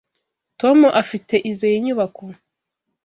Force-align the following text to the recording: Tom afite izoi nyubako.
Tom 0.59 0.79
afite 1.01 1.35
izoi 1.49 1.77
nyubako. 1.85 2.25